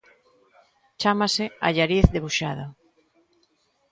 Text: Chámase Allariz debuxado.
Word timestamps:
Chámase 1.01 1.45
Allariz 1.67 2.05
debuxado. 2.15 2.65